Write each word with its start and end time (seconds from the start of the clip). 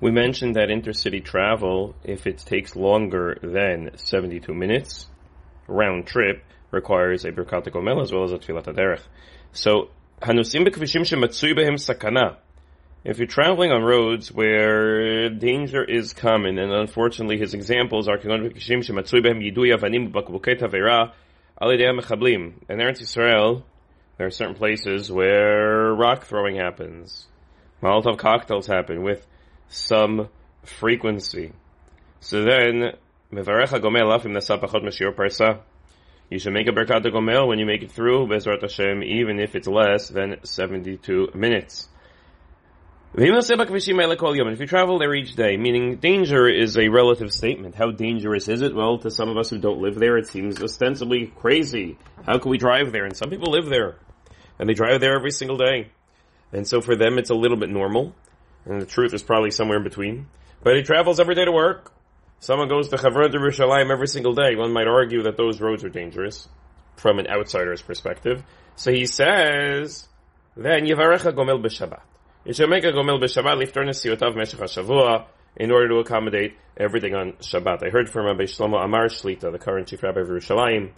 We 0.00 0.12
mentioned 0.12 0.54
that 0.54 0.68
intercity 0.68 1.24
travel, 1.24 1.96
if 2.04 2.28
it 2.28 2.38
takes 2.38 2.76
longer 2.76 3.36
than 3.42 3.90
72 3.96 4.54
minutes, 4.54 5.08
round 5.66 6.06
trip, 6.06 6.44
requires 6.70 7.24
a 7.24 7.32
Birkat 7.32 7.72
Gomel 7.72 8.00
as 8.00 8.12
well 8.12 8.22
as 8.22 8.30
a 8.30 8.38
Tfilat 8.38 8.66
HaDerech. 8.66 9.00
So, 9.52 9.90
Hanusim 10.22 10.66
b'kvishim 10.68 11.02
shematzui 11.02 11.56
behem 11.56 11.74
sakana. 11.74 12.36
If 13.02 13.18
you're 13.18 13.26
traveling 13.26 13.72
on 13.72 13.82
roads 13.82 14.30
where 14.30 15.30
danger 15.30 15.82
is 15.82 16.12
common, 16.12 16.58
and 16.58 16.72
unfortunately 16.72 17.38
his 17.38 17.54
examples 17.54 18.06
are 18.06 18.18
Kagon 18.18 18.52
b'kvishim 18.52 18.84
shematzui 18.84 19.24
behem 19.24 19.42
yidui 19.42 19.76
avanim 19.76 20.12
b'bakbukei 20.12 20.60
tavera 20.60 21.12
alidei 21.60 21.98
mechablim. 21.98 22.52
In 22.68 22.78
Eretz 22.78 23.00
Yisrael, 23.00 23.64
there 24.16 24.28
are 24.28 24.30
certain 24.30 24.54
places 24.54 25.10
where 25.10 25.92
rock 25.92 26.24
throwing 26.24 26.54
happens. 26.54 27.26
Molotov 27.82 28.18
cocktails 28.18 28.68
happen 28.68 29.02
with 29.02 29.26
some 29.68 30.28
frequency. 30.64 31.52
So 32.20 32.44
then. 32.44 32.94
You 33.30 33.44
should 36.38 36.52
make 36.52 36.66
a 36.66 36.72
Birkat 36.72 37.04
Gomel 37.04 37.46
when 37.46 37.58
you 37.58 37.66
make 37.66 37.82
it 37.82 37.92
through 37.92 38.26
Bezrat 38.26 38.62
Hashem, 38.62 39.02
even 39.02 39.38
if 39.38 39.54
it's 39.54 39.68
less 39.68 40.08
than 40.08 40.36
72 40.42 41.32
minutes. 41.34 41.90
If 43.14 44.60
you 44.60 44.66
travel 44.66 44.98
there 44.98 45.14
each 45.14 45.34
day, 45.34 45.58
meaning 45.58 45.96
danger 45.96 46.48
is 46.48 46.78
a 46.78 46.88
relative 46.88 47.30
statement. 47.32 47.74
How 47.74 47.90
dangerous 47.90 48.48
is 48.48 48.62
it? 48.62 48.74
Well, 48.74 48.96
to 49.00 49.10
some 49.10 49.28
of 49.28 49.36
us 49.36 49.50
who 49.50 49.58
don't 49.58 49.82
live 49.82 49.96
there, 49.96 50.16
it 50.16 50.28
seems 50.28 50.62
ostensibly 50.62 51.26
crazy. 51.26 51.98
How 52.24 52.38
can 52.38 52.50
we 52.50 52.56
drive 52.56 52.92
there? 52.92 53.04
And 53.04 53.14
some 53.14 53.28
people 53.28 53.52
live 53.52 53.66
there. 53.66 53.96
And 54.58 54.66
they 54.68 54.74
drive 54.74 55.00
there 55.00 55.14
every 55.14 55.32
single 55.32 55.58
day. 55.58 55.90
And 56.52 56.66
so 56.66 56.80
for 56.80 56.96
them, 56.96 57.18
it's 57.18 57.28
a 57.28 57.34
little 57.34 57.58
bit 57.58 57.68
normal 57.68 58.14
and 58.68 58.80
the 58.80 58.86
truth 58.86 59.14
is 59.14 59.22
probably 59.22 59.50
somewhere 59.50 59.78
in 59.78 59.84
between. 59.84 60.26
But 60.62 60.76
he 60.76 60.82
travels 60.82 61.20
every 61.20 61.34
day 61.34 61.44
to 61.44 61.52
work. 61.52 61.92
Someone 62.40 62.68
goes 62.68 62.88
to 62.88 62.96
Chavron 62.96 63.32
to 63.32 63.38
Yerushalayim 63.38 63.90
every 63.90 64.06
single 64.06 64.34
day. 64.34 64.54
One 64.54 64.72
might 64.72 64.86
argue 64.86 65.22
that 65.24 65.36
those 65.36 65.60
roads 65.60 65.84
are 65.84 65.88
dangerous 65.88 66.48
from 66.96 67.18
an 67.18 67.26
outsider's 67.28 67.82
perspective. 67.82 68.42
So 68.76 68.92
he 68.92 69.06
says, 69.06 70.06
then 70.56 70.86
Yivarecha 70.86 71.32
Gomel 71.32 71.64
b'Shabbat. 71.64 72.00
You 72.44 72.52
should 72.52 72.70
make 72.70 72.84
a 72.84 72.92
Gomel 72.92 73.20
b'Shabbat 73.20 73.58
lifter 73.58 73.82
nesiyotav 73.82 74.36
meshach 74.36 74.60
Shavua 74.60 75.26
in 75.56 75.72
order 75.72 75.88
to 75.88 75.96
accommodate 75.96 76.56
everything 76.76 77.14
on 77.14 77.32
Shabbat. 77.34 77.84
I 77.84 77.90
heard 77.90 78.08
from 78.08 78.26
Rabbi 78.26 78.44
Shlomo 78.44 78.82
Amar 78.84 79.06
Shlita, 79.06 79.50
the 79.50 79.58
current 79.58 79.88
chief 79.88 80.02
rabbi 80.02 80.20
of 80.20 80.28
Yerushalayim, 80.28 80.90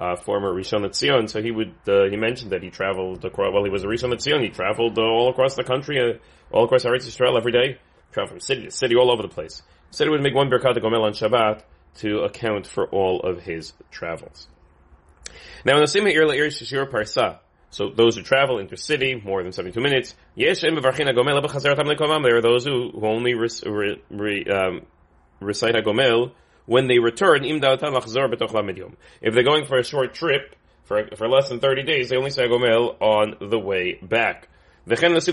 uh, 0.00 0.16
former 0.16 0.52
Rishon 0.52 0.84
LeZion. 0.86 1.28
So 1.28 1.42
he 1.42 1.50
would 1.50 1.74
uh, 1.86 2.04
he 2.10 2.16
mentioned 2.16 2.52
that 2.52 2.62
he 2.62 2.70
traveled 2.70 3.24
across, 3.24 3.52
well 3.52 3.64
he 3.64 3.70
was 3.70 3.84
a 3.84 3.86
Rishon 3.86 4.12
LeZion. 4.12 4.42
He 4.42 4.48
traveled 4.48 4.98
uh, 4.98 5.02
all 5.02 5.30
across 5.30 5.54
the 5.54 5.64
country, 5.64 5.98
uh, 5.98 6.18
all 6.54 6.64
across 6.64 6.84
Eretz 6.84 7.06
Yisrael 7.06 7.36
every 7.36 7.52
day. 7.52 7.78
Traveled 8.12 8.30
from 8.30 8.40
city 8.40 8.64
to 8.64 8.70
city, 8.70 8.96
all 8.96 9.12
over 9.12 9.22
the 9.22 9.28
place. 9.28 9.62
He 9.90 9.96
said 9.96 10.06
he 10.06 10.10
would 10.10 10.22
make 10.22 10.34
one 10.34 10.50
Birkat 10.50 10.76
Gomel 10.78 11.02
on 11.02 11.12
Shabbat 11.12 11.62
to 11.96 12.20
account 12.20 12.66
for 12.66 12.86
all 12.86 13.20
of 13.20 13.42
his 13.42 13.72
travels. 13.90 14.48
Now 15.64 15.74
in 15.74 15.80
the 15.80 15.86
same 15.86 16.06
Ir 16.06 16.26
Le'ir 16.26 16.46
Shishir 16.46 16.88
Parsa, 16.90 17.40
so 17.70 17.90
those 17.90 18.16
who 18.16 18.22
travel 18.22 18.56
intercity 18.56 19.22
more 19.22 19.42
than 19.42 19.52
72 19.52 19.78
minutes, 19.80 20.14
yes, 20.34 20.62
there 20.62 20.72
are 20.72 22.40
those 22.40 22.64
who, 22.64 22.92
only 23.02 23.34
re, 23.34 24.00
re, 24.10 24.44
um, 24.46 24.86
recite 25.40 25.76
when 26.68 26.86
they 26.86 26.98
return, 26.98 27.44
if 27.46 29.34
they're 29.34 29.42
going 29.42 29.64
for 29.64 29.78
a 29.78 29.84
short 29.84 30.12
trip, 30.12 30.54
for, 30.84 31.08
for 31.16 31.26
less 31.26 31.48
than 31.48 31.60
30 31.60 31.84
days, 31.84 32.10
they 32.10 32.16
only 32.16 32.28
say 32.28 32.46
Gomel 32.46 33.00
on 33.00 33.36
the 33.40 33.58
way 33.58 33.98
back. 34.02 34.48
And 34.86 34.98
those 34.98 35.26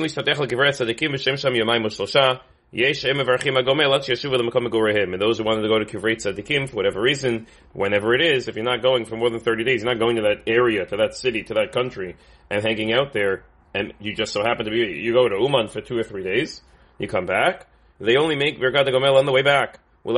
who 5.38 5.44
want 5.44 5.61
to 5.61 5.67
go 5.67 5.80
to 5.80 5.86
Kivrei 5.86 6.16
Tzadikim 6.16 6.69
for 6.69 6.77
whatever 6.77 7.02
reason, 7.02 7.47
whenever 7.73 8.14
it 8.14 8.22
is, 8.22 8.47
if 8.47 8.55
you're 8.55 8.64
not 8.64 8.81
going 8.81 9.03
for 9.03 9.17
more 9.17 9.30
than 9.30 9.42
30 9.42 9.66
days, 9.66 9.83
you're 9.83 9.94
not 9.94 9.99
going 9.99 10.16
to 10.16 10.22
that 10.22 10.44
area, 10.47 10.86
to 10.86 10.95
that 10.95 11.15
city, 11.15 11.43
to 11.43 11.55
that 11.55 11.73
country, 11.73 12.15
and 12.49 12.64
hanging 12.64 12.93
out 12.93 13.11
there, 13.11 13.43
and 13.73 13.92
you 13.99 14.15
just 14.15 14.32
so 14.32 14.42
happen 14.42 14.64
to 14.65 14.71
be, 14.71 14.77
you 14.77 15.11
go 15.11 15.27
to 15.27 15.36
Uman 15.38 15.67
for 15.67 15.82
two 15.82 15.98
or 15.98 16.04
three 16.04 16.23
days, 16.23 16.61
you 16.98 17.09
come 17.09 17.26
back, 17.26 17.67
they 17.99 18.15
only 18.15 18.38
make 18.38 18.58
Birkat 18.58 18.88
Gomel 18.88 19.17
on 19.17 19.26
the 19.26 19.33
way 19.33 19.42
back. 19.42 19.82
He 20.05 20.11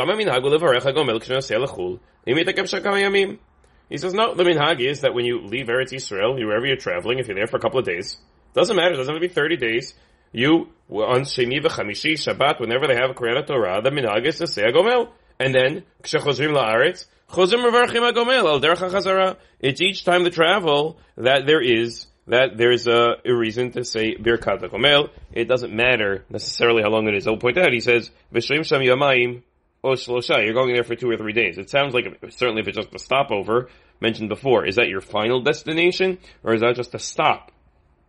says, 3.97 4.13
no, 4.13 4.35
the 4.35 4.43
minhag 4.43 4.81
is 4.81 5.01
that 5.01 5.13
when 5.13 5.23
you 5.23 5.45
leave 5.45 5.67
Eretz 5.67 5.93
Yisrael, 5.93 6.35
wherever 6.35 6.65
you're 6.65 6.75
traveling, 6.75 7.19
if 7.19 7.27
you're 7.27 7.37
there 7.37 7.47
for 7.47 7.55
a 7.55 7.61
couple 7.61 7.79
of 7.79 7.85
days, 7.85 8.17
doesn't 8.53 8.75
matter, 8.75 8.93
it 8.95 8.97
doesn't 8.97 9.13
have 9.13 9.21
to 9.21 9.27
be 9.27 9.33
30 9.33 9.55
days, 9.55 9.93
you, 10.33 10.67
on 10.89 11.21
Sheni 11.21 11.63
v'chamishi, 11.63 12.13
Shabbat, 12.13 12.59
whenever 12.59 12.87
they 12.87 12.95
have 12.95 13.11
a 13.11 13.13
Kriyat 13.13 13.47
Torah, 13.47 13.81
the 13.81 13.89
minhag 13.91 14.25
is 14.25 14.39
to 14.39 14.47
say 14.47 14.63
Agomel. 14.63 15.09
And 15.39 15.55
then, 15.55 15.83
k'shechozrim 16.03 16.53
la'aretz, 16.53 17.05
chozim 17.29 17.63
revarchim 17.63 18.11
Agomel, 18.11 18.45
al 18.45 18.59
derech 18.59 18.77
ha'chazara. 18.77 19.37
It's 19.61 19.79
each 19.79 20.03
time 20.03 20.25
the 20.25 20.31
travel 20.31 20.99
that 21.15 21.45
there 21.45 21.61
is 21.61 22.07
that 22.27 22.57
there's 22.57 22.87
a, 22.87 23.15
a, 23.23 23.33
reason 23.33 23.71
to 23.71 23.85
say 23.85 24.15
Birkat 24.15 24.61
Agomel. 24.61 25.09
It 25.31 25.47
doesn't 25.47 25.73
matter 25.73 26.25
necessarily 26.29 26.81
how 26.83 26.89
long 26.89 27.07
it 27.07 27.15
is. 27.15 27.25
I'll 27.25 27.37
point 27.37 27.57
out, 27.57 27.71
he 27.71 27.79
says, 27.79 28.11
V'shrim 28.33 28.65
sham 28.65 28.81
yamayim, 28.81 29.43
Oh, 29.87 29.95
oh 29.95 30.39
you're 30.39 30.53
going 30.53 30.73
there 30.73 30.83
for 30.83 30.95
two 30.95 31.09
or 31.09 31.15
three 31.15 31.31
days. 31.31 31.57
It 31.57 31.69
sounds 31.69 31.93
like, 31.93 32.05
certainly 32.31 32.61
if 32.61 32.67
it's 32.67 32.77
just 32.77 32.93
a 32.93 32.99
stopover, 32.99 33.69
mentioned 34.01 34.27
before, 34.27 34.65
is 34.65 34.75
that 34.75 34.89
your 34.89 34.99
final 34.99 35.41
destination, 35.41 36.17
or 36.43 36.53
is 36.53 36.61
that 36.61 36.75
just 36.75 36.93
a 36.93 36.99
stop 36.99 37.51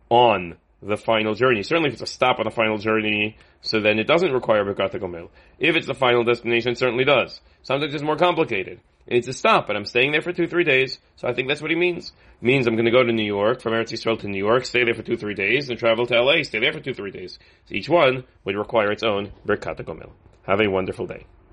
on 0.09 0.57
the 0.81 0.97
final 0.97 1.35
journey? 1.35 1.63
Certainly 1.63 1.87
if 1.87 1.93
it's 1.93 2.01
a 2.01 2.13
stop 2.13 2.39
on 2.39 2.45
the 2.45 2.51
final 2.51 2.77
journey, 2.77 3.37
so 3.61 3.79
then 3.79 3.97
it 3.97 4.07
doesn't 4.07 4.33
require 4.33 4.65
Birkat 4.65 4.99
Gomel. 4.99 5.29
If 5.57 5.75
it's 5.77 5.87
the 5.87 5.93
final 5.93 6.23
destination, 6.23 6.73
it 6.73 6.77
certainly 6.77 7.05
does. 7.05 7.39
Sometimes 7.63 7.93
it's 7.93 8.03
more 8.03 8.17
complicated. 8.17 8.81
It's 9.07 9.27
a 9.27 9.33
stop, 9.33 9.65
but 9.65 9.75
I'm 9.75 9.85
staying 9.85 10.11
there 10.11 10.21
for 10.21 10.33
two, 10.33 10.47
three 10.47 10.63
days, 10.63 10.99
so 11.15 11.27
I 11.27 11.33
think 11.33 11.47
that's 11.47 11.61
what 11.61 11.71
he 11.71 11.77
means. 11.77 12.11
Means 12.41 12.67
I'm 12.67 12.75
gonna 12.75 12.91
go 12.91 13.03
to 13.03 13.11
New 13.11 13.25
York, 13.25 13.61
from 13.61 13.73
Eretz 13.73 13.91
Yisrael 13.91 14.19
to 14.19 14.27
New 14.27 14.37
York, 14.37 14.65
stay 14.65 14.83
there 14.83 14.93
for 14.93 15.01
two, 15.01 15.17
three 15.17 15.33
days, 15.33 15.69
and 15.69 15.79
travel 15.79 16.05
to 16.07 16.21
LA, 16.21 16.43
stay 16.43 16.59
there 16.59 16.73
for 16.73 16.79
two, 16.79 16.93
three 16.93 17.11
days. 17.11 17.39
So 17.65 17.75
each 17.75 17.89
one 17.89 18.25
would 18.43 18.55
require 18.55 18.91
its 18.91 19.03
own 19.03 19.31
Birkat 19.47 19.83
Gomel. 19.83 20.11
Have 20.45 20.61
a 20.61 20.69
wonderful 20.69 21.07
day. 21.07 21.25